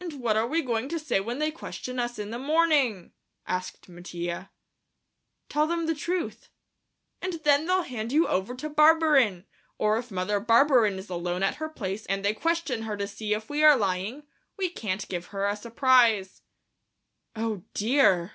"And 0.00 0.14
what 0.14 0.34
are 0.38 0.46
we 0.46 0.62
going 0.62 0.88
to 0.88 0.98
say 0.98 1.20
when 1.20 1.38
they 1.38 1.50
question 1.50 1.98
us 1.98 2.18
in 2.18 2.30
the 2.30 2.38
morning?" 2.38 3.12
asked 3.46 3.86
Mattia. 3.86 4.50
"Tell 5.50 5.66
them 5.66 5.84
the 5.84 5.94
truth." 5.94 6.48
"And 7.20 7.34
then 7.44 7.66
they'll 7.66 7.82
hand 7.82 8.12
you 8.12 8.26
over 8.26 8.54
to 8.54 8.70
Barberin, 8.70 9.44
or 9.76 9.98
if 9.98 10.10
Mother 10.10 10.40
Barberin 10.40 10.98
is 10.98 11.10
alone 11.10 11.42
at 11.42 11.56
her 11.56 11.68
place 11.68 12.06
and 12.06 12.24
they 12.24 12.32
question 12.32 12.84
her 12.84 12.96
to 12.96 13.06
see 13.06 13.34
if 13.34 13.50
we 13.50 13.62
are 13.62 13.76
lying, 13.76 14.22
we 14.56 14.70
can't 14.70 15.06
give 15.10 15.26
her 15.26 15.46
a 15.46 15.54
surprise." 15.54 16.40
"Oh, 17.36 17.62
dear!" 17.74 18.32